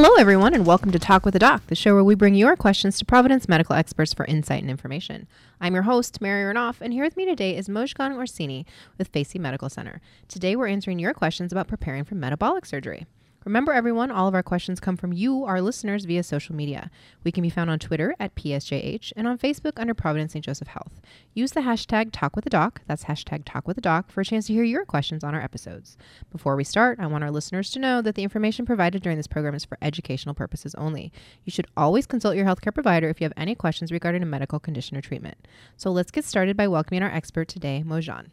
[0.00, 2.54] Hello, everyone, and welcome to Talk with a Doc, the show where we bring your
[2.54, 5.26] questions to Providence medical experts for insight and information.
[5.60, 8.64] I'm your host, Mary Renoff, and here with me today is Mojgan Orsini
[8.96, 10.00] with Facey Medical Center.
[10.28, 13.06] Today, we're answering your questions about preparing for metabolic surgery.
[13.44, 16.90] Remember, everyone, all of our questions come from you, our listeners, via social media.
[17.22, 20.44] We can be found on Twitter at PSJH and on Facebook under Providence St.
[20.44, 21.00] Joseph Health.
[21.34, 25.34] Use the hashtag TalkWithADoc, that's hashtag TalkWithADoc, for a chance to hear your questions on
[25.34, 25.96] our episodes.
[26.32, 29.28] Before we start, I want our listeners to know that the information provided during this
[29.28, 31.12] program is for educational purposes only.
[31.44, 34.58] You should always consult your healthcare provider if you have any questions regarding a medical
[34.58, 35.38] condition or treatment.
[35.76, 38.26] So let's get started by welcoming our expert today, Mojan.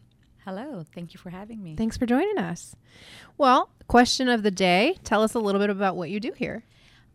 [0.46, 1.74] Hello, thank you for having me.
[1.74, 2.76] Thanks for joining us.
[3.36, 6.62] Well, question of the day tell us a little bit about what you do here.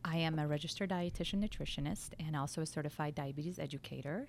[0.04, 4.28] I am a registered dietitian nutritionist and also a certified diabetes educator.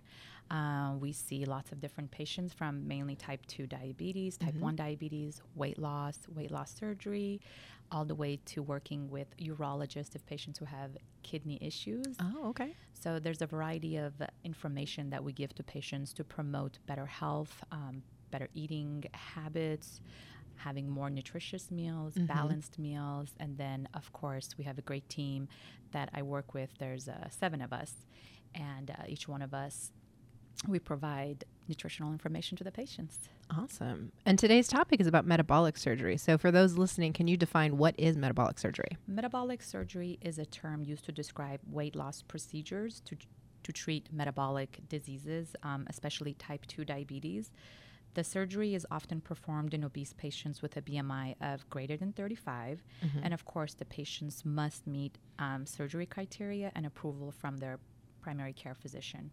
[0.53, 4.63] Uh, we see lots of different patients from mainly type 2 diabetes, type Mm-hmm.
[4.63, 7.41] 1 diabetes, weight loss, weight loss surgery,
[7.91, 10.91] all the way to working with urologists of patients who have
[11.25, 12.07] kidney issues.
[12.21, 12.75] Oh, okay.
[12.93, 14.13] So there's a variety of
[14.45, 18.03] information that we give to patients to promote better health, um,
[18.33, 20.01] better eating habits,
[20.57, 22.27] having more nutritious meals, Mhm.
[22.27, 25.49] balanced meals, and then of course we have a great team
[25.93, 26.71] that I work with.
[26.79, 27.93] There's uh, seven of us,
[28.55, 29.93] and uh, each one of us
[30.69, 33.29] we provide nutritional information to the patients.
[33.51, 34.13] Awesome.
[34.25, 36.17] And today's topic is about metabolic surgery.
[36.17, 38.97] So, for those listening, can you define what is metabolic surgery?
[39.09, 43.17] Metabolic surgery is a term used to describe weight loss procedures to,
[43.65, 47.51] to treat metabolic diseases, um, especially type 2 diabetes.
[48.15, 52.83] The surgery is often performed in obese patients with a BMI of greater than 35.
[53.25, 57.79] And of course, the patients must meet um, surgery criteria and approval from their
[58.21, 59.31] primary care physician.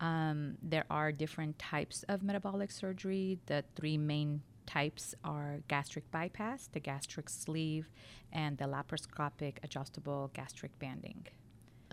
[0.00, 3.38] Um, there are different types of metabolic surgery.
[3.46, 7.88] The three main types are gastric bypass, the gastric sleeve,
[8.32, 11.26] and the laparoscopic adjustable gastric banding.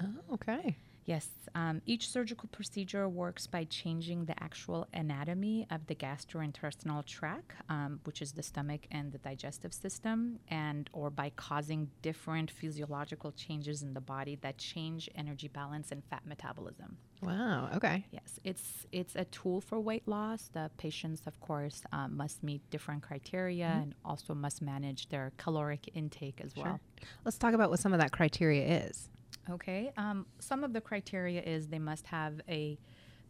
[0.02, 0.76] Oh, okay.
[1.06, 7.52] Yes, um, each surgical procedure works by changing the actual anatomy of the gastrointestinal tract,
[7.70, 13.32] um, which is the stomach and the digestive system, and or by causing different physiological
[13.34, 16.98] changes in the body that change energy balance and fat metabolism.
[17.22, 17.70] Wow.
[17.76, 18.06] Okay.
[18.12, 20.50] Yes, it's it's a tool for weight loss.
[20.52, 25.90] The patients, of course, um, must meet different criteria and also must manage their caloric
[25.94, 26.80] intake as well.
[27.24, 29.10] Let's talk about what some of that criteria is.
[29.50, 29.92] Okay.
[29.98, 32.78] Um, some of the criteria is they must have a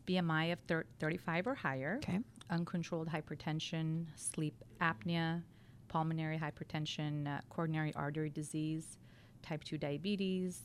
[0.07, 2.19] BMI of thir- 35 or higher, Okay.
[2.49, 5.41] uncontrolled hypertension, sleep apnea,
[5.87, 8.97] pulmonary hypertension, uh, coronary artery disease,
[9.41, 10.61] type 2 diabetes,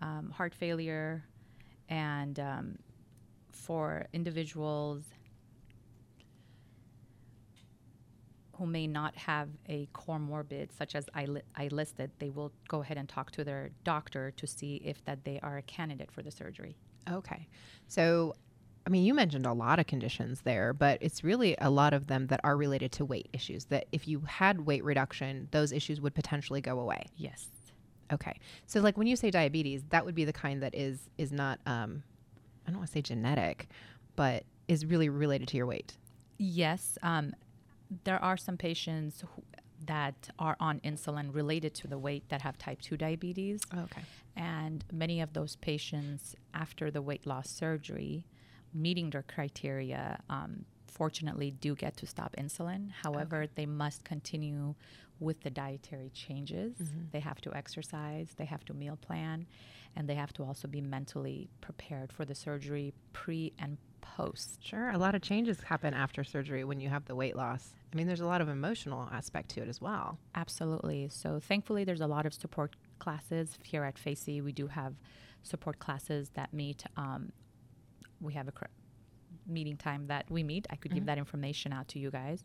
[0.00, 1.24] um, heart failure,
[1.88, 2.78] and um,
[3.50, 5.04] for individuals
[8.58, 12.80] who may not have a comorbid, such as I, li- I listed, they will go
[12.80, 16.22] ahead and talk to their doctor to see if that they are a candidate for
[16.22, 16.76] the surgery.
[17.10, 17.48] Okay.
[17.88, 18.34] So,
[18.86, 22.06] I mean, you mentioned a lot of conditions there, but it's really a lot of
[22.06, 23.66] them that are related to weight issues.
[23.66, 27.06] That if you had weight reduction, those issues would potentially go away.
[27.16, 27.48] Yes.
[28.12, 28.38] Okay.
[28.66, 31.58] So, like when you say diabetes, that would be the kind that is is not
[31.66, 32.02] um,
[32.66, 33.68] I don't want to say genetic,
[34.14, 35.96] but is really related to your weight.
[36.38, 36.98] Yes.
[37.02, 37.32] Um,
[38.04, 39.42] there are some patients who,
[39.86, 43.60] that are on insulin related to the weight that have type 2 diabetes.
[43.72, 44.02] Okay.
[44.36, 48.26] And many of those patients, after the weight loss surgery,
[48.74, 52.90] meeting their criteria, um, fortunately do get to stop insulin.
[52.90, 54.74] However, they must continue
[55.20, 56.76] with the dietary changes.
[57.12, 59.46] They have to exercise, they have to meal plan,
[59.94, 63.78] and they have to also be mentally prepared for the surgery pre and
[64.16, 64.58] post.
[64.64, 64.90] Sure.
[64.90, 67.74] A lot of changes happen after surgery when you have the weight loss.
[67.92, 70.18] I mean, there's a lot of emotional aspect to it as well.
[70.34, 71.08] Absolutely.
[71.08, 74.40] So thankfully, there's a lot of support classes here at Facey.
[74.40, 74.94] We do have
[75.42, 76.84] support classes that meet.
[76.96, 77.32] Um,
[78.20, 78.64] we have a cr-
[79.46, 80.66] meeting time that we meet.
[80.70, 82.44] I could give that information out to you guys.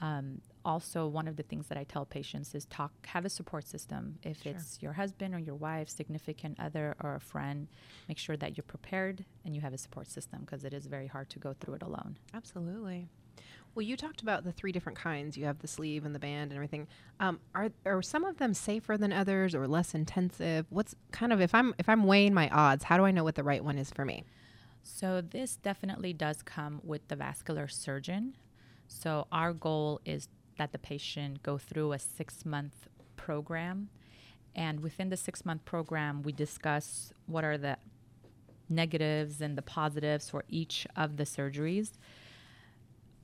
[0.00, 3.66] Um, also, one of the things that I tell patients is talk, have a support
[3.66, 4.18] system.
[4.22, 4.52] If Sure.
[4.52, 7.68] it's your husband or your wife, significant other, or a friend,
[8.08, 11.06] make sure that you're prepared and you have a support system because it is very
[11.06, 12.16] hard to go through it alone.
[12.32, 13.08] Absolutely.
[13.74, 15.36] Well, you talked about the three different kinds.
[15.36, 16.86] You have the sleeve and the band and everything.
[17.18, 20.66] Um, are are some of them safer than others or less intensive?
[20.70, 23.34] What's kind of if I'm if I'm weighing my odds, how do I know what
[23.34, 24.24] the right one is for me?
[24.84, 28.36] So this definitely does come with the vascular surgeon.
[28.86, 33.88] So our goal is that the patient go through a six month program.
[34.54, 37.76] And within the six month program, we discuss what are the
[38.68, 41.92] negatives and the positives for each of the surgeries.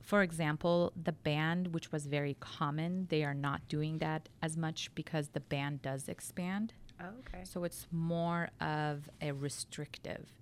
[0.01, 4.93] For example, the band, which was very common, they are not doing that as much
[4.93, 6.73] because the band does expand.
[6.99, 7.43] Oh, okay.
[7.43, 10.33] So it's more of a restrictive.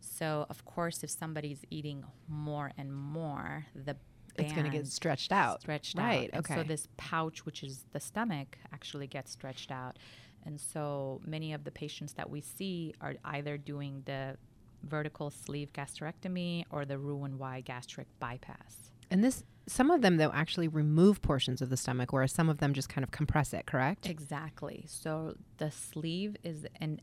[0.00, 3.96] So of course, if somebody's eating more and more, the
[4.38, 5.62] It's going to get stretched out.
[5.62, 6.30] stretched Right, out.
[6.32, 6.54] And okay.
[6.54, 9.98] So this pouch, which is the stomach, actually gets stretched out.
[10.44, 14.36] And so many of the patients that we see are either doing the
[14.82, 18.90] vertical sleeve gastrectomy or the Roux-en-Y gastric bypass.
[19.10, 22.58] And this, some of them though actually remove portions of the stomach, whereas some of
[22.58, 23.66] them just kind of compress it.
[23.66, 24.08] Correct?
[24.08, 24.84] Exactly.
[24.88, 27.00] So the sleeve is an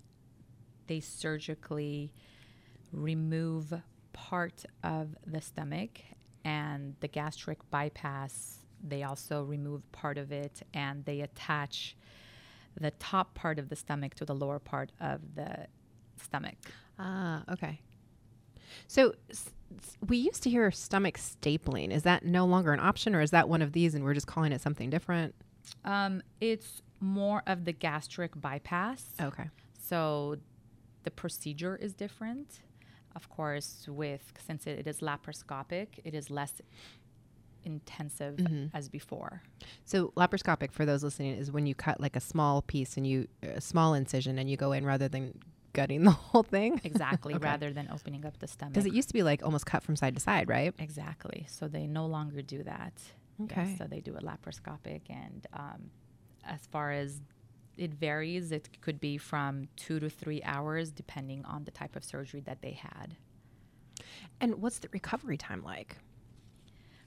[0.88, 2.12] they surgically
[2.92, 3.74] remove
[4.12, 6.02] part of the stomach
[6.46, 11.96] and the gastric bypass they also remove part of it and they attach
[12.80, 15.68] the top part of the stomach to the lower part of the
[16.22, 16.56] stomach.
[17.00, 17.80] Ah, okay.
[18.88, 21.92] So s- s- we used to hear stomach stapling.
[21.92, 24.28] Is that no longer an option, or is that one of these, and we're just
[24.28, 25.34] calling it something different?
[25.86, 29.14] Um, it's more of the gastric bypass.
[29.22, 29.50] Okay.
[29.80, 30.38] So
[31.04, 32.60] the procedure is different.
[33.16, 36.62] Of course, with since it, it is laparoscopic, it is less
[37.66, 38.40] intensive
[38.74, 39.42] as before.
[39.86, 43.28] So laparoscopic, for those listening, is when you cut like a small piece and you
[43.42, 45.40] a small incision and you go in rather than
[45.74, 46.82] gutting the whole thing.
[46.84, 47.44] Exactly, Okay.
[47.44, 48.74] rather than opening up the stomach.
[48.74, 50.74] Because it used to be like almost cut from side to side, right?
[50.80, 51.46] exactly.
[51.50, 52.94] So they no longer do that.
[53.40, 53.76] Yes, Okay.
[53.78, 55.90] so they do it laparoscopic, and um,
[56.46, 57.20] as far as
[57.78, 62.04] it varies, it could be from two to three hours, depending on the type of
[62.04, 63.18] surgery that they had.
[64.40, 65.98] And what's the recovery time like?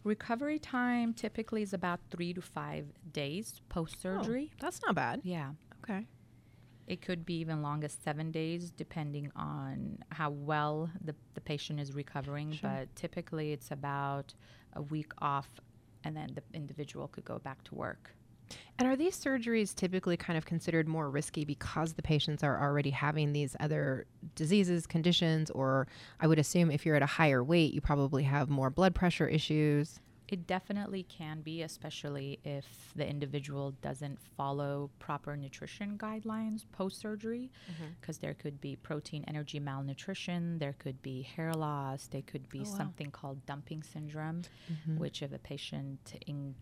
[0.05, 4.51] Recovery time typically is about three to five days post surgery.
[4.53, 5.21] Oh, that's not bad.
[5.25, 5.51] Yeah.
[5.83, 6.07] Okay.
[6.87, 11.93] It could be even longer, seven days, depending on how well the, the patient is
[11.93, 12.53] recovering.
[12.53, 12.71] Sure.
[12.71, 14.33] But typically, it's about
[14.75, 15.49] a week off,
[16.05, 18.13] and then the individual could go back to work.
[18.79, 22.91] And are these surgeries typically kind of considered more risky because the patients are already
[22.91, 25.87] having these other diseases, conditions, or
[26.21, 29.27] I would assume if you're at a higher weight, you probably have more blood pressure
[29.27, 29.99] issues.
[30.29, 32.67] It definitely can be, especially if
[32.97, 37.49] the individual doesn't follow proper nutrition guidelines post surgery,
[38.01, 38.27] because mm-hmm.
[38.27, 42.63] there could be protein energy malnutrition, there could be hair loss, there could be Oh,
[42.71, 42.77] wow.
[42.77, 44.99] something called dumping syndrome, mm-hmm.
[44.99, 46.57] which if a patient in,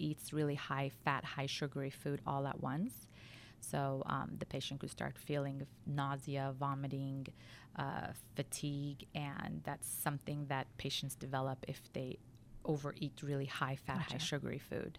[0.00, 3.06] eats really high fat, high sugary food all at once.
[3.60, 7.26] So um, the patient could start feeling nausea, vomiting,
[7.76, 12.18] uh, fatigue, and that's something that patients develop if they
[12.64, 14.98] overeat really high fat, high sugary food.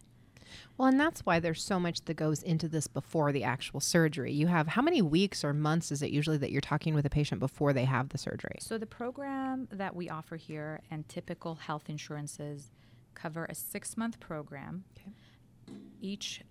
[0.77, 4.33] Well, and that's why there's so much that goes into this before the actual surgery.
[4.33, 7.09] You have how many weeks or months is it usually that you're talking with a
[7.09, 8.57] patient before they have the surgery?
[8.59, 12.71] So the program that we offer here and typical health insurances
[13.15, 14.83] cover a six month program.
[14.97, 15.11] Okay.
[16.01, 16.41] Each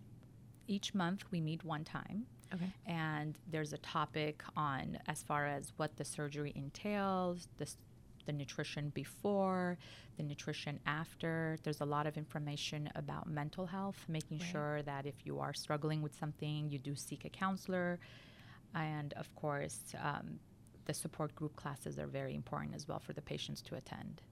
[0.67, 2.27] each month we meet one time.
[2.53, 2.73] Okay.
[2.85, 7.73] and there's a topic on as far as what the surgery entails, the,
[8.27, 9.79] the nutrition before,
[10.17, 11.59] the nutrition after.
[11.63, 14.49] There's a lot of information about mental health, making Right.
[14.51, 18.01] sure that if you are struggling with something, you do seek a counselor.
[18.75, 20.41] And of course, um,
[20.87, 24.23] the support group classes are very important as well for the patients to attend.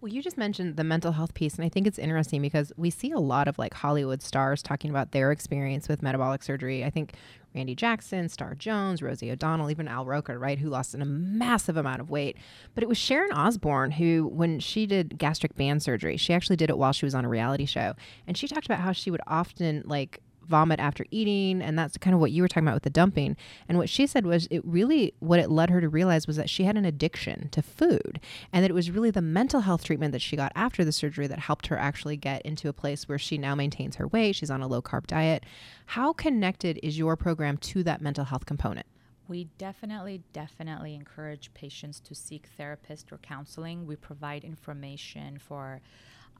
[0.00, 2.90] Well, you just mentioned the mental health piece, and I think it's interesting because we
[2.90, 6.84] see a lot of like Hollywood stars talking about their experience with metabolic surgery.
[6.84, 7.14] I think
[7.54, 12.00] Randy Jackson, Star Jones, Rosie O'Donnell, even Al Roker, right, who lost a massive amount
[12.00, 12.36] of weight.
[12.74, 16.68] But it was Sharon Osbourne who, when she did gastric band surgery, she actually did
[16.68, 17.94] it while she was on a reality show,
[18.26, 22.14] and she talked about how she would often like vomit after eating and that's kind
[22.14, 23.36] of what you were talking about with the dumping.
[23.68, 26.50] And what she said was it really what it led her to realize was that
[26.50, 28.20] she had an addiction to food
[28.52, 31.26] and that it was really the mental health treatment that she got after the surgery
[31.26, 34.36] that helped her actually get into a place where she now maintains her weight.
[34.36, 35.44] She's on a low carb diet.
[35.86, 38.86] How connected is your program to that mental health component?
[39.28, 43.86] We definitely, definitely encourage patients to seek therapist or counseling.
[43.86, 45.80] We provide information for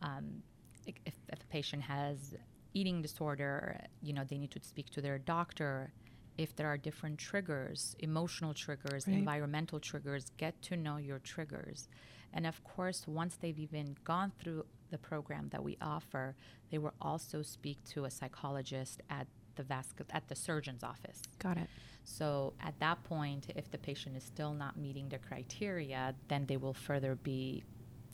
[0.03, 0.43] um,
[0.87, 2.35] if, if a patient has
[2.75, 5.93] eating disorder, you know, they need to speak to their doctor.
[6.39, 9.17] If there are different triggers, emotional triggers, Right.
[9.19, 11.89] environmental triggers, get to know your triggers.
[12.33, 16.35] And of course, once they've even gone through the program that we offer,
[16.71, 19.27] they will also speak to a psychologist at
[19.57, 21.21] the vascu- at the surgeon's office.
[21.39, 21.69] got it
[22.05, 26.57] So at that point, if the patient is still not meeting the criteria, then they
[26.57, 27.63] will further be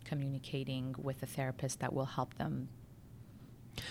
[0.05, 2.69] communicating with a therapist that will help them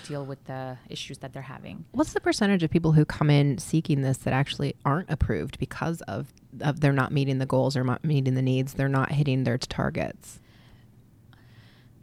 [0.08, 1.86] deal with the issues that they're having.
[1.92, 6.02] what's the percentage of people who come in seeking this that actually aren't approved because
[6.02, 9.44] of, of they're not meeting the goals or not meeting the needs they're not hitting
[9.44, 10.40] their targets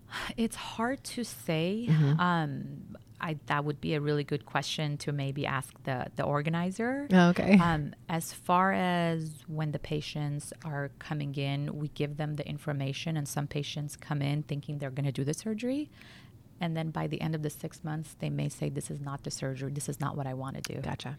[0.37, 1.87] It's hard to say.
[1.89, 2.19] Mhm.
[2.21, 7.09] Um, I, that would be a really good question to maybe ask the, the organizer.
[7.13, 7.59] Oh, okay.
[7.63, 13.17] Um, as far as when the patients are coming in, we give them the information,
[13.17, 15.91] and some patients come in thinking they're going to do the surgery.
[16.65, 19.23] And then by the end of the six months, they may say, This is not
[19.23, 19.71] the surgery.
[19.71, 20.81] This is not what I want to do.
[20.81, 21.19] Gotcha.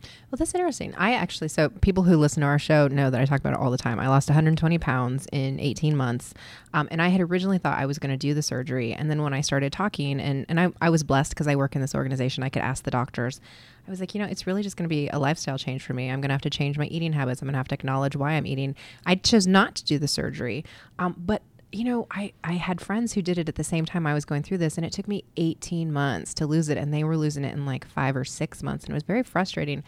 [0.00, 0.94] Well, that's interesting.
[0.94, 3.58] I actually, so people who listen to our show know that I talk about it
[3.58, 3.98] all the time.
[3.98, 6.34] I lost 120 pounds in 18 months.
[6.72, 8.92] Um, and I had originally thought I was going to do the surgery.
[8.92, 11.74] And then when I started talking, and, and I, I was blessed because I work
[11.74, 13.40] in this organization, I could ask the doctors.
[13.88, 15.94] I was like, you know, it's really just going to be a lifestyle change for
[15.94, 16.12] me.
[16.12, 17.42] I'm going to have to change my eating habits.
[17.42, 18.76] I'm going to have to acknowledge why I'm eating.
[19.04, 20.64] I chose not to do the surgery.
[21.00, 21.42] Um, but
[21.72, 24.24] you know, I, I had friends who did it at the same time I was
[24.24, 27.16] going through this, and it took me 18 months to lose it, and they were
[27.16, 29.82] losing it in like five or six months, and it was very frustrating.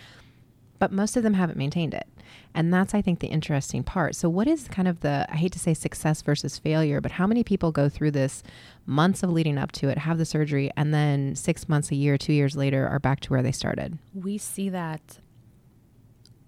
[0.79, 2.07] But most of them haven't maintained it.
[2.55, 4.15] And that's, I think, the interesting part.
[4.15, 7.27] So, what is kind of the, I hate to say success versus failure, but how
[7.27, 8.43] many people go through this
[8.87, 12.17] months of leading up to it, have the surgery, and then six months, a year,
[12.17, 13.99] two years later are back to where they started?
[14.15, 15.19] We see that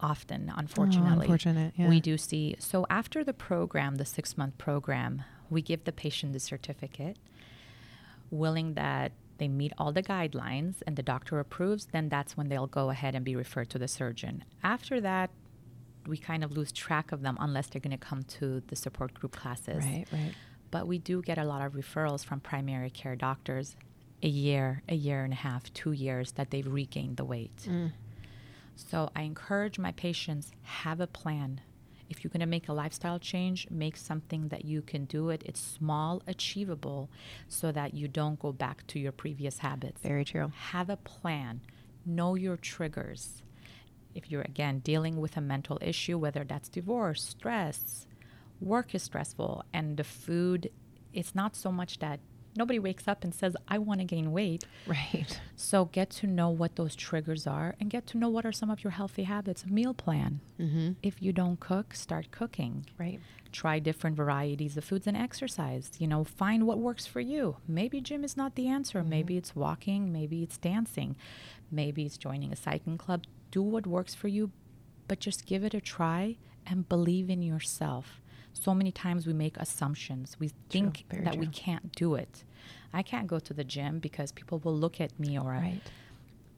[0.00, 1.26] often, unfortunately.
[1.28, 1.88] Oh, unfortunate, yeah.
[1.88, 2.56] We do see.
[2.58, 7.18] So after the program, the six month program, we give the patient the certificate,
[8.30, 12.66] willing that they meet all the guidelines and the doctor approves, then that's when they'll
[12.66, 14.44] go ahead and be referred to the surgeon.
[14.62, 15.30] After that,
[16.06, 19.14] we kind of lose track of them unless they're going to come to the support
[19.14, 19.84] group classes.
[19.84, 20.32] Right, right.
[20.70, 23.76] But we do get a lot of referrals from primary care doctors
[24.22, 27.56] a year, a year and a half, two years that they've regained the weight.
[27.66, 27.92] Mm.
[28.76, 31.60] So I encourage my patients have a plan.
[32.08, 35.44] If you're going to make a lifestyle change, make something that you can do it.
[35.46, 37.08] It's small, achievable,
[37.46, 40.02] so that you don't go back to your previous habits.
[40.02, 40.50] Very true.
[40.56, 41.60] Have a plan.
[42.04, 43.42] Know your triggers.
[44.12, 48.06] If you're again dealing with a mental issue, whether that's divorce, stress,
[48.60, 50.70] work is stressful, and the food,
[51.12, 52.18] it's not so much that
[52.56, 54.64] nobody wakes up and says, I want to gain weight.
[54.86, 55.40] Right.
[55.56, 58.70] So get to know what those triggers are and get to know what are some
[58.70, 59.66] of your healthy habits.
[59.66, 60.40] Meal plan.
[60.58, 60.92] Mm-hmm.
[61.02, 62.86] If you don't cook, start cooking.
[62.98, 63.20] Right.
[63.52, 65.90] Try different varieties of foods and exercise.
[65.98, 67.56] You know, find what works for you.
[67.66, 69.00] Maybe gym is not the answer.
[69.00, 69.10] Mm-hmm.
[69.10, 70.12] Maybe it's walking.
[70.12, 71.16] Maybe it's dancing.
[71.70, 73.24] Maybe it's joining a cycling club.
[73.50, 74.50] Do what works for you,
[75.08, 78.19] but just give it a try and believe in yourself
[78.52, 80.36] so many times we make assumptions.
[80.38, 81.40] We think that true.
[81.40, 82.44] we can't do it.
[82.92, 85.80] I can't go to the gym because people will look at me or right.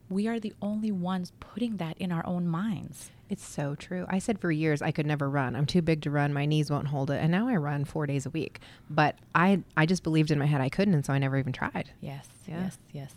[0.09, 3.11] we are the only ones putting that in our own minds.
[3.29, 4.05] It's so true.
[4.09, 5.55] I said for years I could never run.
[5.55, 6.33] I'm too big to run.
[6.33, 7.21] My knees won't hold it.
[7.21, 8.59] And now I run 4 days a week.
[8.89, 11.53] But I I just believed in my head I couldn't and so I never even
[11.53, 11.91] tried.
[12.01, 12.27] Yes.
[12.47, 12.63] Yeah.
[12.63, 12.77] Yes.
[12.91, 13.13] Yes.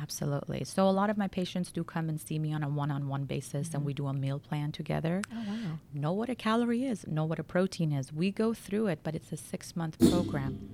[0.00, 0.64] Absolutely.
[0.64, 3.68] So a lot of my patients do come and see me on a one-on-one basis
[3.68, 3.76] mm-hmm.
[3.76, 5.22] and we do a meal plan together.
[5.32, 5.78] Oh wow.
[5.92, 8.12] Know what a calorie is, know what a protein is.
[8.12, 10.68] We go through it, but it's a 6-month program.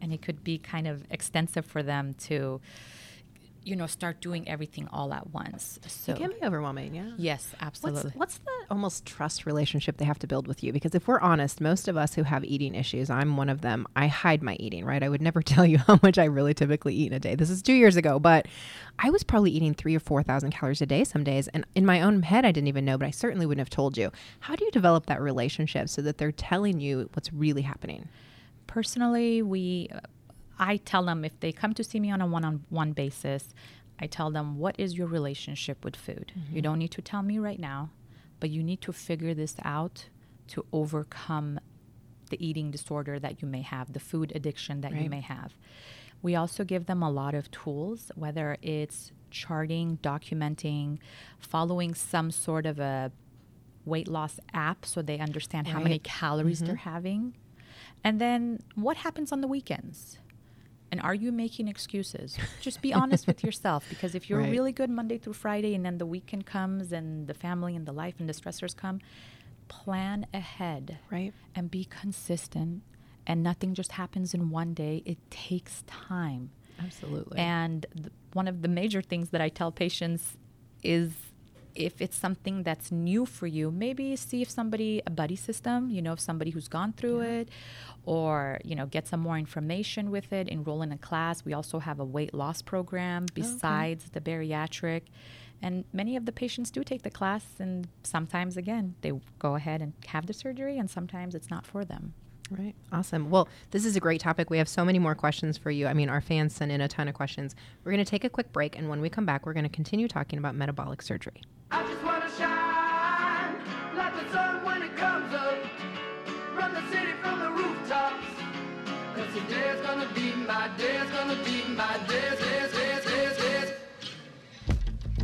[0.00, 2.60] And it could be kind of extensive for them to
[3.64, 5.78] you know, start doing everything all at once.
[5.86, 7.12] So it can be overwhelming, yeah.
[7.16, 8.12] Yes, absolutely.
[8.14, 10.72] What's, what's, the almost trust relationship they have to build with you?
[10.72, 13.86] Because if we're honest, most of us who have eating issues, I'm one of them.
[13.96, 15.02] I hide my eating, right?
[15.02, 17.34] I would never tell you how much I really typically eat in a day.
[17.34, 18.46] This is two years ago, but
[18.98, 21.86] I was probably eating three or four thousand calories a day some days, and in
[21.86, 24.12] my own head, I didn't even know, but I certainly wouldn't have told you.
[24.40, 28.08] How do you develop that relationship so that they're telling you what's really happening?
[28.66, 29.88] Personally, we
[30.58, 33.54] I tell them if they come to see me on a one on one basis,
[33.98, 36.32] I tell them, what is your relationship with food?
[36.38, 36.56] Mm-hmm.
[36.56, 37.90] You don't need to tell me right now,
[38.40, 40.06] but you need to figure this out
[40.48, 41.60] to overcome
[42.30, 45.02] the eating disorder that you may have, the food addiction that right.
[45.02, 45.54] you may have.
[46.22, 50.98] We also give them a lot of tools, whether it's charting, documenting,
[51.38, 53.12] following some sort of a
[53.84, 55.74] weight loss app so they understand right.
[55.74, 56.68] how many calories mm-hmm.
[56.68, 57.36] they're having.
[58.02, 60.18] And then what happens on the weekends?
[60.94, 62.38] And are you making excuses?
[62.60, 64.48] Just be honest with yourself because if you're right.
[64.48, 67.90] really good Monday through Friday and then the weekend comes and the family and the
[67.90, 69.00] life and the stressors come,
[69.66, 71.00] plan ahead.
[71.10, 71.34] Right.
[71.52, 72.84] And be consistent.
[73.26, 76.52] And nothing just happens in one day, it takes time.
[76.78, 77.38] Absolutely.
[77.38, 80.36] And th- one of the major things that I tell patients
[80.84, 81.10] is
[81.74, 86.00] if it's something that's new for you, maybe see if somebody, a buddy system, you
[86.00, 87.40] know, if somebody who's gone through yeah.
[87.40, 87.48] it,
[88.04, 91.44] or, you know, get some more information with it, enroll in a class.
[91.44, 94.20] We also have a weight loss program besides oh, okay.
[94.20, 95.02] the bariatric.
[95.62, 99.80] And many of the patients do take the class, and sometimes, again, they go ahead
[99.80, 102.12] and have the surgery, and sometimes it's not for them.
[102.50, 102.74] Right.
[102.92, 103.30] Awesome.
[103.30, 104.50] Well, this is a great topic.
[104.50, 105.86] We have so many more questions for you.
[105.86, 107.54] I mean, our fans sent in a ton of questions.
[107.82, 109.70] We're going to take a quick break, and when we come back, we're going to
[109.70, 111.42] continue talking about metabolic surgery.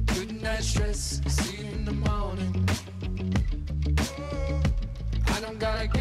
[0.06, 1.49] Good night, stress.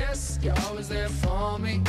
[0.09, 1.81] Guess you're always there for me.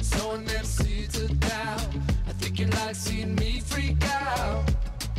[0.00, 1.86] Sowing them seeds of doubt.
[2.26, 4.64] I think you like seeing me freak out.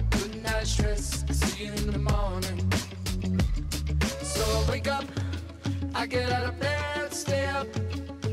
[0.10, 2.60] Good night stress, see you in the morning.
[4.24, 5.06] So I wake up,
[5.94, 7.68] I get out of bed, stay up,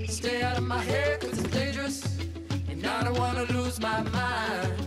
[0.08, 2.18] stay out of my head, cause it's dangerous.
[2.70, 4.83] And I don't wanna lose my mind,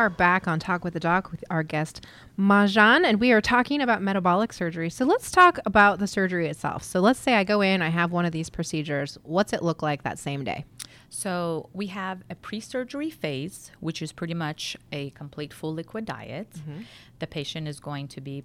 [0.00, 2.06] are back on Talk with the Doc with our guest
[2.38, 4.88] Majan, and we are talking about metabolic surgery.
[4.88, 6.82] So let's talk about the surgery itself.
[6.84, 9.18] So let's say I go in, I have one of these procedures.
[9.24, 10.64] What's it look like that same day?
[11.10, 16.48] So we have a pre-surgery phase, which is pretty much a complete full liquid diet.
[16.52, 16.80] Mm-hmm.
[17.18, 18.42] The patient is going to be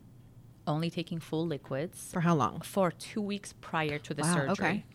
[0.67, 2.59] only taking full liquids For how long?
[2.61, 4.51] for two weeks prior to the Wow, surgery.
[4.51, 4.85] okay.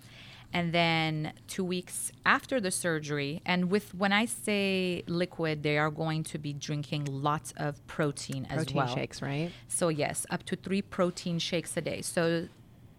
[0.53, 5.91] And then two weeks after the surgery, and with when I say liquid, they are
[5.91, 8.95] going to be drinking lots of protein, as Protein well.
[8.95, 9.53] shakes, right?
[9.69, 12.03] So yes, up to three protein shakes a day.
[12.03, 12.49] So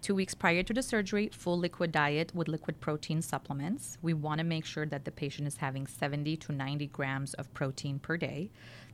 [0.01, 3.97] two weeks prior to the surgery, full liquid diet with liquid protein supplements.
[4.01, 7.53] We want to make sure that the patient is having 70 to 90 grams of
[7.53, 8.49] protein per day.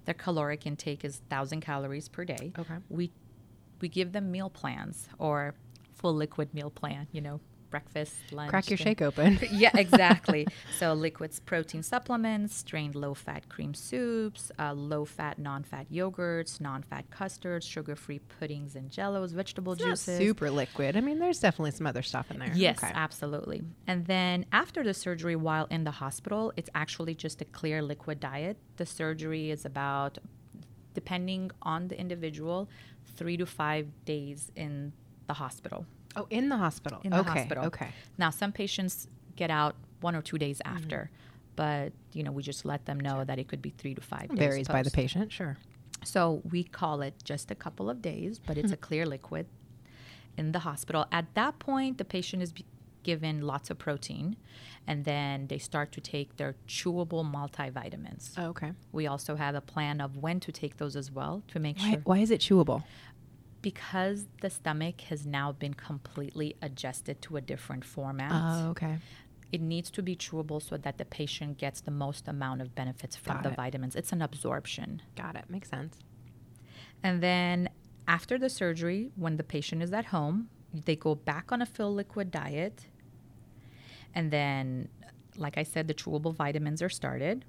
[0.06, 2.54] Their caloric intake is 1,000 calories per day.
[2.58, 2.76] Okay.
[2.90, 3.12] We
[3.82, 5.54] we give them meal plans or
[5.94, 7.08] full liquid meal plan.
[7.12, 8.50] You know, breakfast, lunch.
[8.50, 9.40] Crack your shake open.
[9.52, 10.48] yeah, exactly.
[10.80, 18.20] so liquids, protein supplements, strained low-fat cream soups, uh, low-fat, non-fat yogurts, non-fat custards, sugar-free
[18.40, 20.18] puddings and jellos, vegetable It's juices.
[20.18, 20.96] super liquid.
[20.98, 22.52] I mean, there's definitely some other stuff in there.
[22.56, 22.92] Yes, Okay.
[22.96, 23.62] absolutely.
[23.86, 28.20] And then after the surgery, while in the hospital, it's actually just a clear liquid
[28.20, 28.58] diet.
[28.78, 30.18] The surgery is about,
[30.94, 32.70] depending on the individual,
[33.16, 34.94] three to five days in
[35.28, 35.86] the hospital.
[36.18, 37.00] Oh, in the hospital.
[37.04, 37.30] In the okay.
[37.30, 37.66] hospital.
[37.66, 37.90] Okay.
[38.18, 40.76] Now, some patients get out one or two days mm.
[40.76, 41.10] after,
[41.56, 44.30] but you know we just let them know that it could be three to five.
[44.30, 45.58] days Varies by the patient, sure.
[46.04, 48.82] So we call it just a couple of days, but it's a mm-hmm.
[48.82, 49.48] clear liquid
[50.38, 51.06] in the hospital.
[51.12, 52.54] At that point, the patient is
[53.04, 54.36] given lots of protein,
[54.86, 58.34] and then they start to take their chewable multivitamins.
[58.38, 58.74] Oh, okay.
[58.92, 61.92] We also have a plan of when to take those as well to make Why,
[61.92, 62.84] sure why is it chewable?
[63.70, 68.32] Because the stomach has now been completely adjusted to a different format.
[68.34, 68.96] Oh, okay.
[69.52, 73.16] it needs to be chewable so that the patient gets the most amount of benefits
[73.24, 73.56] from Got the it.
[73.64, 73.96] vitamins.
[73.96, 75.02] It's an absorption.
[75.16, 75.46] Got it.
[75.50, 75.94] Makes sense.
[77.04, 77.70] And then
[78.08, 80.50] after the surgery, when the patient is at home,
[80.88, 82.88] they go back on a fill liquid diet
[84.14, 84.90] And then,
[85.38, 87.46] like I said, the chewable vitamins are started.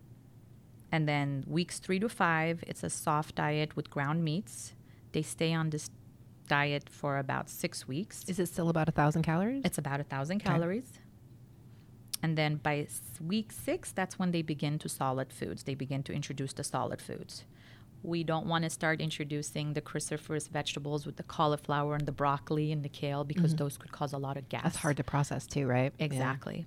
[0.90, 4.74] And then weeks three to five, it's a soft diet with ground meats.
[5.12, 5.90] They stay on this
[6.48, 8.24] diet for about six weeks.
[8.26, 9.62] Is it still about a thousand calories?
[9.64, 10.98] It's about a thousand calories.
[12.22, 12.86] And then by
[13.24, 15.62] week six, that's when they begin to solid foods.
[15.62, 17.44] They begin to introduce the solid foods.
[18.02, 22.70] We don't want to start introducing the cruciferous vegetables with the cauliflower and the broccoli
[22.72, 24.62] and the kale because those could cause a lot of gas.
[24.62, 25.92] That's hard to process too, right?
[25.98, 26.04] Yeah.
[26.04, 26.66] Exactly.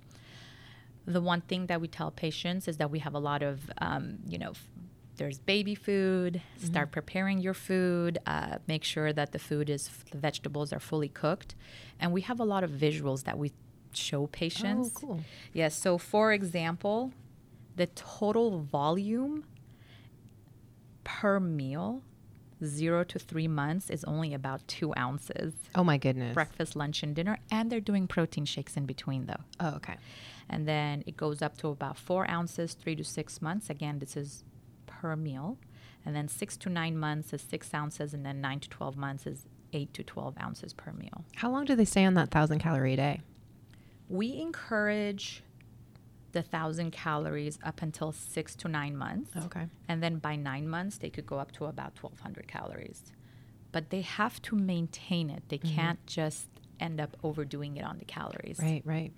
[1.06, 4.18] The one thing that we tell patients is that we have a lot of, um,
[4.26, 4.68] you know, f-
[5.16, 6.40] there's baby food.
[6.62, 8.18] Start preparing your food.
[8.26, 11.54] Uh, make sure that the food is, the vegetables are fully cooked.
[12.00, 13.52] And we have a lot of visuals that we
[13.92, 14.92] show patients.
[14.96, 15.20] Oh, cool.
[15.52, 15.74] Yes.
[15.74, 17.12] So, for example,
[17.76, 19.44] the total volume
[21.04, 22.02] per meal,
[22.64, 25.52] zero to three months, is only about two ounces.
[25.74, 26.34] Oh my goodness.
[26.34, 27.38] Breakfast, lunch, and dinner.
[27.50, 29.44] And they're doing protein shakes in between, though.
[29.60, 29.96] Oh, okay.
[30.48, 33.70] And then it goes up to about four ounces, three to six months.
[33.70, 34.44] Again, this is
[34.86, 35.58] per meal.
[36.04, 38.12] And then six to nine months is six ounces.
[38.14, 41.24] And then nine to 12 months is eight to 12 ounces per meal.
[41.36, 43.20] How long do they stay on that thousand calorie a day?
[44.08, 45.42] We encourage
[46.32, 49.32] the thousand calories up until six to nine months.
[49.36, 49.66] Okay.
[49.88, 53.12] And then by nine months, they could go up to about 1,200 calories.
[53.70, 55.44] But they have to maintain it.
[55.48, 55.74] They mm-hmm.
[55.74, 56.48] can't just
[56.80, 58.58] end up overdoing it on the calories.
[58.60, 59.12] Right, right.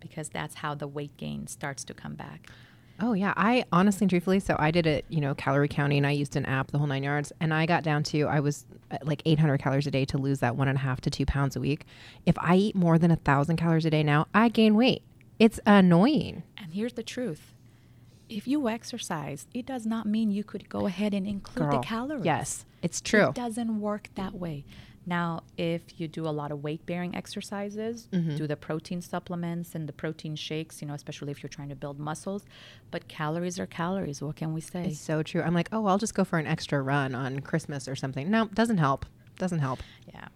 [0.00, 2.50] Because that's how the weight gain starts to come back.
[3.00, 5.98] Oh yeah, I honestly, and truthfully, so I did it, you know, calorie counting.
[5.98, 8.40] and I used an app, the whole nine yards, and I got down to I
[8.40, 11.10] was at like 800 calories a day to lose that one and a half to
[11.10, 11.84] two pounds a week.
[12.24, 15.02] If I eat more than a thousand calories a day now, I gain weight.
[15.38, 16.42] It's annoying.
[16.56, 17.52] And here's the truth.
[18.28, 21.86] If you exercise, it does not mean you could go ahead and include Girl, the
[21.86, 22.24] calories.
[22.24, 23.28] Yes, it's true.
[23.28, 24.64] It doesn't work that way.
[25.08, 28.36] Now, if you do a lot of weight bearing exercises, Mm-hmm.
[28.36, 31.76] do the protein supplements and the protein shakes, you know, especially if you're trying to
[31.76, 32.44] build muscles,
[32.90, 34.20] but calories are calories.
[34.20, 34.86] What can we say?
[34.86, 35.42] It's so true.
[35.42, 38.30] I'm like, oh, I'll just go for an extra run on Christmas or something.
[38.30, 39.06] No, doesn't help.
[39.38, 39.80] Doesn't help.
[40.12, 40.26] yeah.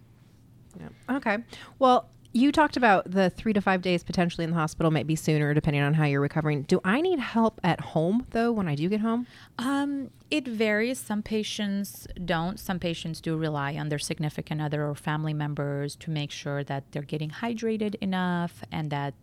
[0.79, 1.17] Yeah.
[1.17, 1.37] Okay.
[1.79, 5.15] Well, you talked about the three to five days potentially in the hospital, might be
[5.15, 6.63] sooner depending on how you're recovering.
[6.63, 9.27] Do I need help at home though when I do get home?
[9.57, 10.97] Um, it varies.
[10.97, 12.59] Some patients don't.
[12.59, 16.91] Some patients do rely on their significant other or family members to make sure that
[16.91, 19.13] they're getting hydrated enough and that,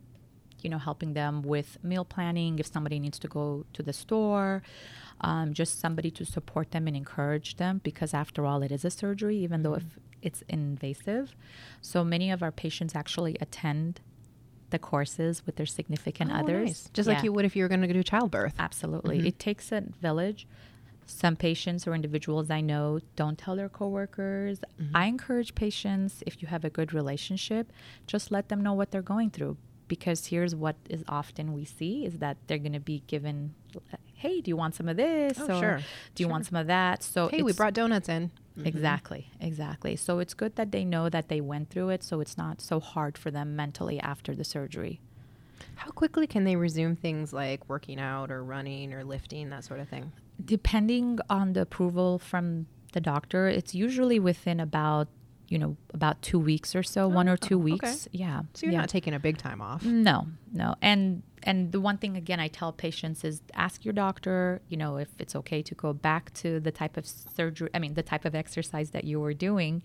[0.60, 4.62] you know, helping them with meal planning if somebody needs to go to the store.
[5.22, 8.90] Um, just somebody to support them and encourage them because, after all, it is a
[8.90, 9.82] surgery, even though if
[10.22, 11.34] it's invasive.
[11.80, 14.00] So many of our patients actually attend
[14.70, 16.66] the courses with their significant Oh, others.
[16.66, 16.90] nice.
[16.92, 18.54] Just like you would if you were going to do childbirth.
[18.58, 19.18] Absolutely.
[19.18, 19.26] Mm-hmm.
[19.28, 20.46] It takes a village.
[21.06, 24.58] Some patients or individuals I know don't tell their coworkers.
[24.80, 24.94] Mm-hmm.
[24.94, 27.72] I encourage patients, if you have a good relationship,
[28.06, 29.56] just let them know what they're going through.
[29.86, 33.54] Because here's what is often we see is that they're going to be given,
[34.12, 35.38] hey, do you want some of this?
[35.40, 35.80] Oh, or sure.
[36.14, 37.02] do you want some of that?
[37.02, 38.30] So Hey, we brought donuts in.
[38.58, 38.66] Mm-hmm.
[38.66, 39.96] Exactly, exactly.
[39.96, 42.80] So it's good that they know that they went through it, so it's not so
[42.80, 45.00] hard for them mentally after the surgery.
[45.76, 49.80] How quickly can they resume things like working out or running or lifting, that sort
[49.80, 50.12] of thing?
[50.44, 55.08] depending on the approval from the doctor, it's usually within about
[55.48, 57.72] you know about two weeks or so, one or oh, two Oh, okay.
[57.72, 58.08] weeks.
[58.12, 58.42] Yeah.
[58.54, 58.80] So you're yeah.
[58.80, 59.82] not taking a big time off.
[59.84, 60.74] No, no.
[60.82, 64.96] And and the one thing again I tell patients is ask your doctor, you know,
[64.96, 68.24] if it's okay to go back to the type of surgery, I mean the type
[68.24, 69.82] of exercise that you were doing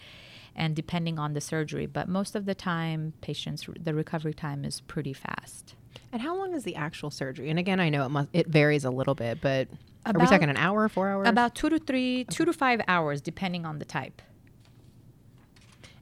[0.56, 4.82] and depending on the surgery, but most of the time patients the recovery time is
[4.82, 5.76] pretty fast.
[6.12, 7.50] And how long is the actual surgery?
[7.50, 9.68] And again, I know it must it varies a little bit, but
[10.06, 11.28] are we talking an hour, four hours?
[11.30, 14.22] About 2 to 3, 2 to 5 hours depending on the type.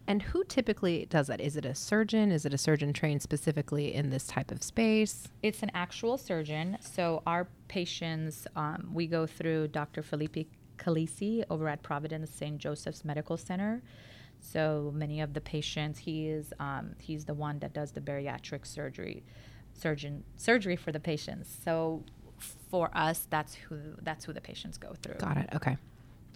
[0.08, 1.40] And who typically does that?
[1.40, 2.32] Is it a surgeon?
[2.32, 5.28] Is it a surgeon trained specifically in this type of space?
[5.44, 6.78] It's an actual surgeon.
[6.82, 10.02] So our patients, um, we go through Dr.
[10.02, 12.58] Felipe Calisi over at Providence St.
[12.58, 13.82] Joseph's Medical Center.
[14.40, 18.66] So many of the patients, he is um, he's the one that does the bariatric
[18.66, 19.24] surgery,
[19.74, 21.56] surgeon surgery for the patients.
[21.64, 22.04] So
[22.72, 25.16] for us, that's who that's who the patients go through.
[25.20, 25.50] Got it.
[25.54, 25.78] Okay.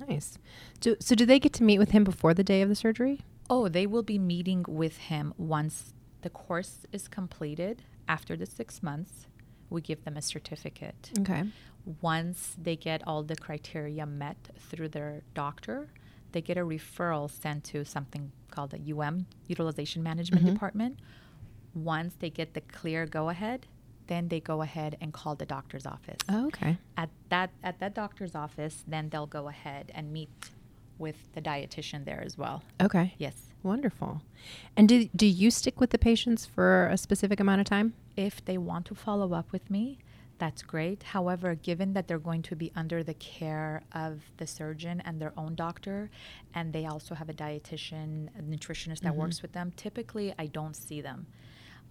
[0.08, 0.38] Nice.
[0.82, 3.22] Do, so do they get to meet with him before the day of the surgery?
[3.50, 7.84] Oh, they will be meeting with him once the course is completed.
[8.08, 9.28] After the six months,
[9.70, 11.12] we give them a certificate.
[11.20, 11.44] Okay.
[12.02, 15.90] once they get all the criteria met through their doctor,
[16.32, 21.00] they get a referral sent to something called the UM, Utilization Management Department.
[21.74, 23.68] Once they get the clear go ahead,
[24.08, 26.18] then they go ahead and call the doctor's office.
[26.30, 26.78] Oh, okay.
[26.98, 30.30] At that at that doctor's office, then they'll go ahead and meet
[30.98, 32.64] with the dietitian there as well.
[32.82, 33.14] Okay.
[33.18, 33.36] Yes.
[33.64, 34.22] Wonderful.
[34.78, 37.94] And do do you stick with the patients for a specific amount of time?
[38.16, 39.98] If they want to follow up with me,
[40.38, 41.04] that's great.
[41.04, 45.34] However, given that they're going to be under the care of the surgeon and their
[45.38, 46.10] own doctor,
[46.54, 50.76] and they also have a dietitian, a nutritionist that works with them, typically I don't
[50.76, 51.28] see them.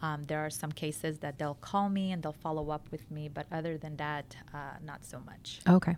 [0.02, 3.28] Um, there are some cases that they'll call me and they'll follow up with me,
[3.28, 5.60] but other than that, uh, not so much.
[5.68, 5.96] Okay.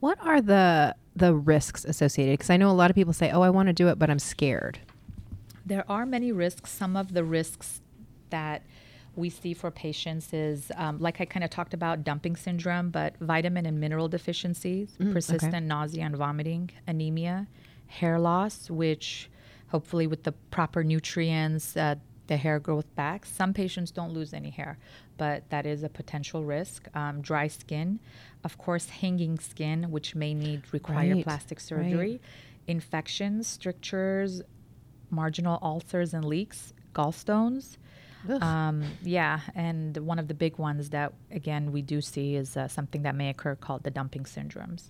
[0.00, 2.34] What are the the risks associated?
[2.34, 4.10] Because I know a lot of people say, "Oh, I want to do it, but
[4.10, 4.78] I'm scared."
[5.64, 6.70] There are many risks.
[6.70, 7.80] Some of the risks
[8.30, 8.62] that
[9.14, 13.16] we see for patients is, um, like I kind of talked about, dumping syndrome, but
[13.18, 17.46] vitamin and mineral deficiencies, persistent nausea and vomiting, anemia,
[17.86, 19.30] hair loss, which
[19.68, 21.94] hopefully with the proper nutrients, uh,
[22.32, 23.26] the hair growth back.
[23.26, 24.78] Some patients don't lose any hair,
[25.18, 26.88] but that is a potential risk.
[26.96, 28.00] Um, dry skin,
[28.42, 31.62] of course, hanging skin, which may need require Right, plastic right.
[31.70, 32.20] surgery,
[32.66, 34.40] infections, strictures,
[35.10, 37.76] marginal ulcers and leaks, gallstones.
[38.40, 42.68] Um, yeah, and one of the big ones that again we do see is uh,
[42.68, 44.82] something that may occur called the dumping syndromes.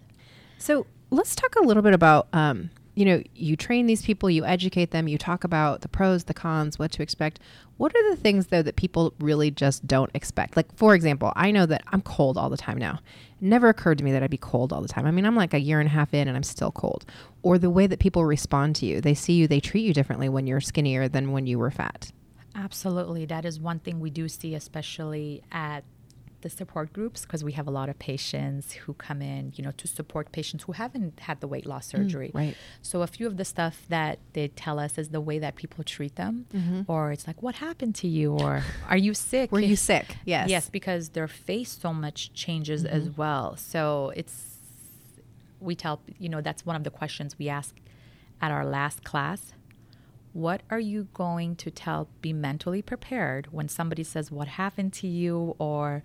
[0.59, 4.45] So let's talk a little bit about, um, you know, you train these people, you
[4.45, 7.41] educate them, you talk about the pros, the cons, what to expect.
[7.79, 10.57] What are the things though that people really just don't expect?
[10.57, 13.01] Like, for example, I know that I'm cold all the time now.
[13.41, 15.07] Never occurred to me that I'd be cold all the time.
[15.07, 17.07] I mean, I'm like a year and a half in and I'm still cold.
[17.43, 20.29] Or the way that people respond to you, they see you, they treat you differently
[20.29, 22.13] when you're skinnier than when you were fat.
[22.55, 25.85] Absolutely, that is one thing we do see, especially at
[26.43, 29.73] the support groups, because we have a lot of patients who come in, you know,
[29.73, 32.31] to support patients who haven't had the weight loss surgery.
[32.35, 32.57] Mm, right.
[32.83, 35.83] So a few of the stuff that they tell us is the way that people
[35.85, 36.47] treat them,
[36.89, 39.57] or it's like, "What happened to you?" or "Are you sick?" Mm-hmm.
[39.57, 40.17] Were you sick?
[40.25, 40.51] Yes.
[40.51, 43.57] Yes, because their face so much changes as well.
[43.57, 44.59] So it's
[45.61, 47.75] we tell you know that's one of the questions we ask
[48.41, 49.55] at our last class.
[50.33, 52.09] What are you going to tell?
[52.21, 55.55] Be mentally prepared when somebody says, What happened to you?
[55.59, 56.03] or,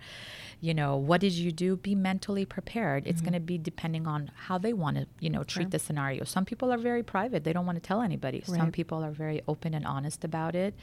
[0.60, 1.76] you know, what did you do?
[1.76, 3.06] Be mentally prepared.
[3.06, 3.30] It's mm-hmm.
[3.30, 6.24] going to be depending on how they want to, you know, treat the scenario.
[6.24, 8.42] Some people are very private, they don't want to tell anybody.
[8.44, 10.74] Some people are very open and honest about it.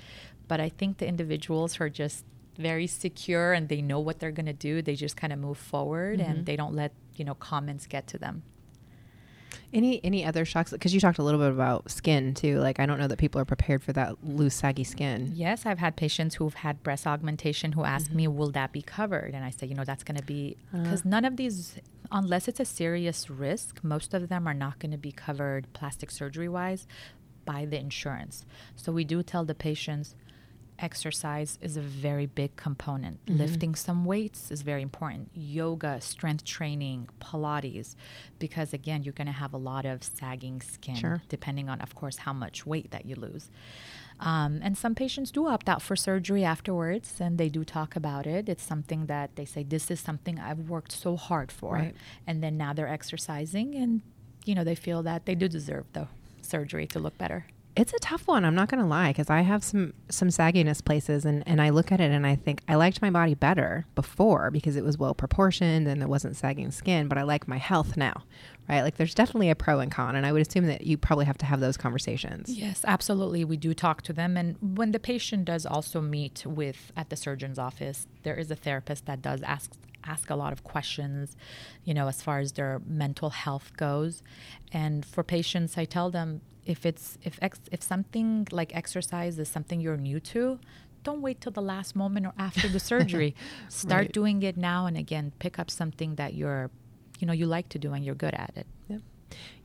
[0.47, 2.25] But I think the individuals who are just
[2.57, 5.57] very secure and they know what they're going to do, they just kind of move
[5.57, 6.43] forward and mm-hmm.
[6.45, 8.43] they don't let, you know, comments get to them.
[9.75, 10.71] Any any other shocks?
[10.71, 12.59] Because you talked a little bit about skin too.
[12.59, 15.33] Like I don't know that people are prepared for that loose, saggy skin.
[15.35, 18.15] Yes, I've had patients who've had breast augmentation who ask mm-hmm.
[18.15, 20.77] me, "Will that be covered?" And I say, you know, that's going to be uh.
[20.83, 21.77] because none of these,
[22.09, 26.09] unless it's a serious risk, most of them are not going to be covered plastic
[26.09, 26.87] surgery wise
[27.43, 28.45] by the insurance.
[28.77, 30.15] So we do tell the patients.
[30.77, 33.19] Exercise is a very big component.
[33.29, 35.29] Lifting some weights is very important.
[35.33, 37.95] Yoga, strength training, Pilates,
[38.39, 41.21] because again, you're going to have a lot of sagging skin Sure.
[41.29, 43.49] depending on, of course, how much weight that you lose.
[44.19, 48.27] Um, and some patients do opt out for surgery afterwards, and they do talk about
[48.27, 48.47] it.
[48.49, 51.95] It's something that they say, "This is something I've worked so hard for," Right.
[52.27, 54.01] and then now they're exercising, and
[54.45, 56.07] you know they feel that they do deserve the
[56.41, 57.45] surgery to look better.
[57.75, 58.45] It's a tough one.
[58.45, 61.69] I'm not going to lie because I have some some sagginess places, and and I
[61.69, 64.97] look at it and I think I liked my body better before because it was
[64.97, 67.07] well proportioned and there wasn't sagging skin.
[67.07, 68.23] But I like my health now,
[68.69, 68.81] right?
[68.81, 71.37] Like there's definitely a pro and con, and I would assume that you probably have
[71.39, 72.49] to have those conversations.
[72.49, 73.43] Yes, absolutely.
[73.43, 77.17] We do talk to them, and when the patient does also meet with at the
[77.17, 79.71] surgeon's office, there is a therapist that does ask
[80.05, 81.35] ask a lot of questions,
[81.83, 84.21] you know, as far as their mental health goes.
[84.71, 89.47] And for patients, I tell them if it's if ex, if something like exercise is
[89.49, 90.59] something you're new to.
[91.03, 93.35] Don't wait till the last moment or after the surgery.
[93.69, 94.11] Start Right.
[94.11, 96.71] doing it now, and again, pick up something that you're,
[97.19, 98.65] you know, you like to do and you're good at it.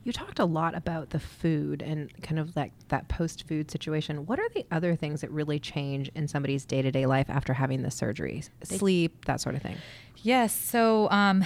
[0.03, 4.25] You talked a lot about the food and kind of like that post food situation.
[4.25, 7.53] What are the other things that really change in somebody's day to day life after
[7.53, 8.43] having the surgery?
[8.63, 9.77] Sleep, that sort of thing.
[10.23, 10.53] Yes.
[10.55, 11.43] So, um,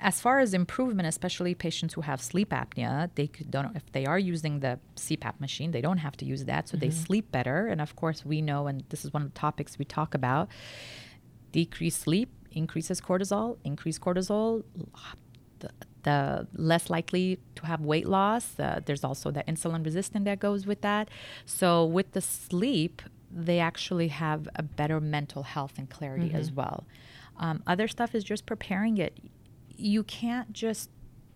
[0.00, 4.06] as far as improvement, especially patients who have sleep apnea, they could, don't if they
[4.06, 7.66] are using the CPAP machine, they don't have to use that, so they sleep better.
[7.66, 10.48] And of course, we know, and this is one of the topics we talk about:
[11.52, 13.58] decreased sleep increases cortisol.
[13.64, 14.64] Increased cortisol.
[16.04, 18.58] The, less likely to have weight loss.
[18.58, 21.08] Uh, there's also the insulin resistant that goes with that.
[21.44, 26.86] So with the sleep, they actually have a better mental health and clarity as well.
[27.36, 29.18] Um, other stuff is just preparing it.
[29.76, 30.90] You can't just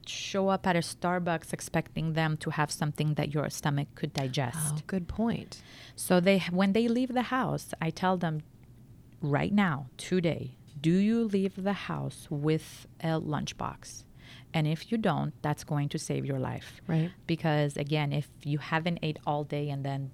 [0.07, 4.75] show up at a Starbucks expecting them to have something that your stomach could digest.
[4.77, 5.63] Oh, good point.
[5.95, 8.43] So they when they leave the house, I tell them
[9.21, 14.05] right now, today, do you leave the house with a lunchbox?
[14.55, 16.81] And if you don't, that's going to save your life.
[16.87, 17.11] Right.
[17.27, 20.11] Because again, if you haven't ate all day and then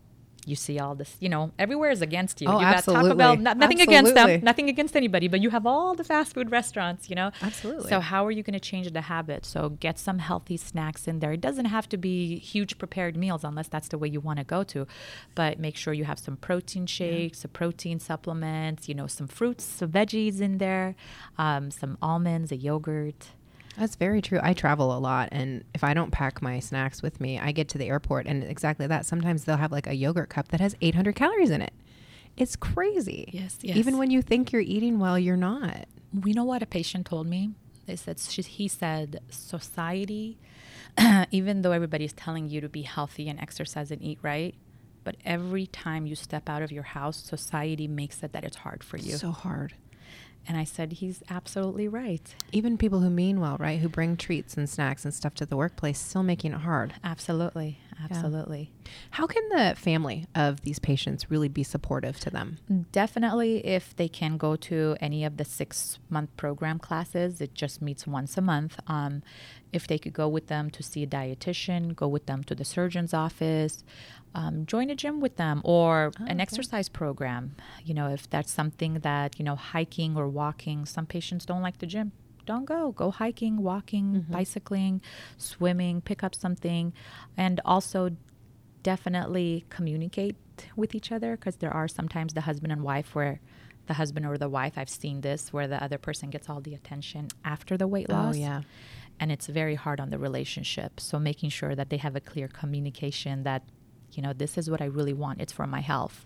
[0.47, 2.49] you see all this, you know, everywhere is against you.
[2.49, 3.11] Oh, you got absolutely.
[3.11, 4.37] Taco Bell, no- nothing against Absolutely.
[4.37, 7.31] them, nothing against anybody, but you have all the fast food restaurants, you know?
[7.43, 7.91] Absolutely.
[7.91, 9.45] So how are you going to change the habit?
[9.45, 11.33] So get some healthy snacks in there.
[11.33, 14.45] It doesn't have to be huge prepared meals unless that's the way you want to
[14.45, 14.87] go to,
[15.35, 19.65] but make sure you have some protein shakes, a protein supplements, you know, some fruits,
[19.65, 20.95] some veggies in there,
[21.37, 23.33] um, some almonds, a yogurt.
[23.79, 24.41] That's very true.
[24.43, 27.69] I travel a lot, and if I don't pack my snacks with me, I get
[27.71, 29.07] to the airport, and exactly that.
[29.07, 31.73] Sometimes they'll have like a yogurt cup that has 800 calories in it.
[32.37, 33.31] It's crazy.
[33.33, 35.87] Yes, Even when you think you're eating well, you're not.
[36.13, 37.51] We know what a patient told me.
[37.87, 40.39] They said she, he said society,
[41.31, 44.55] even though everybody's telling you to be healthy and exercise and eat right,
[45.05, 48.85] but every time you step out of your house, society makes it that it's hard
[48.85, 49.17] for you.
[49.17, 49.75] So hard.
[50.49, 52.35] And I said he's absolutely right.
[52.51, 53.79] Even people who mean well, right?
[53.79, 56.95] Who bring treats and snacks and stuff to the workplace, still making it hard.
[57.05, 58.73] Absolutely, absolutely.
[59.11, 62.59] How can the family of these patients really be supportive to them?
[62.93, 67.83] Definitely, if they can go to any of the six month program classes, it just
[67.83, 68.79] meets once a month.
[68.87, 69.23] Um,
[69.73, 72.65] if they could go with them to see a dietitian, go with them to the
[72.65, 73.85] surgeon's office,
[74.35, 77.57] um, join a gym with them or an exercise program.
[77.85, 81.79] You know, if that's something that, you know, hiking or walking, some patients don't like
[81.79, 82.13] the gym.
[82.49, 82.93] Don't go.
[82.93, 84.33] Go hiking, walking, mm-hmm.
[84.33, 85.03] bicycling,
[85.37, 86.95] swimming, pick up something.
[87.37, 88.17] And also
[88.83, 90.35] definitely communicate
[90.75, 93.41] with each other because there are sometimes the husband and wife where
[93.87, 96.75] the husband or the wife I've seen this where the other person gets all the
[96.75, 98.35] attention after the weight oh, loss.
[98.35, 98.63] Oh, yeah.
[99.21, 101.01] And it's very hard on the relationship.
[101.01, 103.63] So making sure that they have a clear communication that
[104.13, 105.43] you know this is what I really want.
[105.43, 106.25] It's for my health.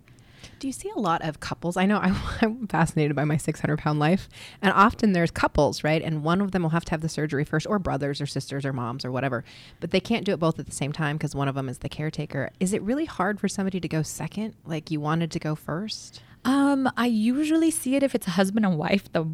[0.58, 1.76] Do you see a lot of couples?
[1.76, 4.28] I know I, I'm fascinated by my 600 pound life,
[4.60, 6.02] and often there's couples, right?
[6.02, 8.64] And one of them will have to have the surgery first, or brothers, or sisters,
[8.64, 9.44] or moms, or whatever.
[9.80, 11.78] But they can't do it both at the same time because one of them is
[11.78, 12.50] the caretaker.
[12.60, 14.54] Is it really hard for somebody to go second?
[14.64, 16.22] Like you wanted to go first?
[16.44, 19.10] Um, I usually see it if it's a husband and wife.
[19.12, 19.26] The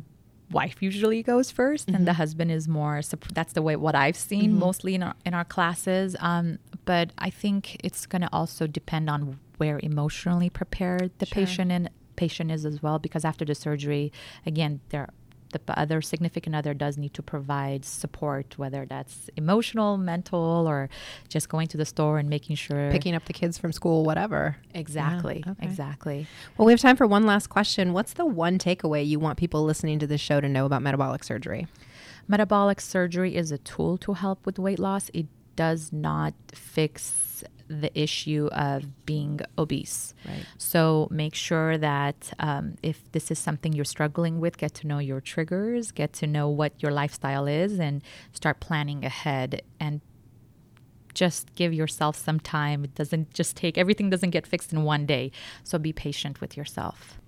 [0.50, 3.00] wife usually goes 1st and the husband is more.
[3.32, 6.16] That's the way what I've seen mostly in our in our classes.
[6.20, 11.70] Um, but I think it's going to also depend on where emotionally prepared the patient
[11.70, 12.98] and patient is as well.
[12.98, 14.12] Because after the surgery,
[14.46, 15.08] again, there
[15.52, 20.88] the other significant other does need to provide support, whether that's emotional, mental, or
[21.28, 22.90] just going to the store and making sure.
[22.90, 24.56] Picking up the kids from school, whatever.
[24.74, 25.66] exactly, okay.
[25.66, 26.26] exactly.
[26.56, 27.92] Well, we have time for one last question.
[27.92, 31.24] What's the one takeaway you want people listening to this show to know about metabolic
[31.24, 31.66] surgery?
[32.26, 35.10] Metabolic surgery is a tool to help with weight loss.
[35.14, 40.14] It does not fix the issue of being obese.
[40.26, 40.44] Right.
[40.58, 44.98] So make sure that um, if this is something you're struggling with, get to know
[44.98, 48.02] your triggers, get to know what your lifestyle is, and
[48.32, 49.62] start planning ahead.
[49.78, 50.00] And
[51.14, 52.84] just give yourself some time.
[52.84, 55.32] It doesn't just take everything doesn't get fixed in one day.
[55.64, 57.18] So be patient with yourself.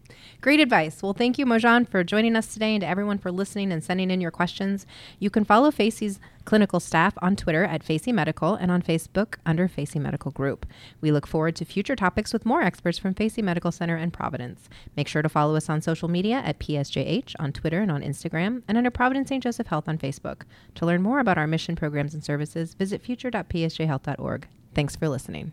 [0.41, 1.03] Great advice.
[1.03, 4.11] Well, thank you, Mojan, for joining us today and to everyone for listening and sending
[4.11, 4.87] in your questions.
[5.19, 9.69] You can follow Facey's clinical staff on Twitter at Facey Medical and on Facebook under
[9.69, 10.67] Facey Medical Group.
[11.01, 14.69] We look forward to future topics with more experts from Facey Medical Center and Providence.
[14.97, 18.63] Make sure to follow us on social media at PSJH on Twitter and on Instagram
[18.67, 19.43] and under Providence St.
[19.43, 20.43] Joseph Health on Facebook.
[20.77, 24.49] To learn more about our mission programs and services, visit future.psjhealth.org.
[24.75, 25.53] Thanks for listening.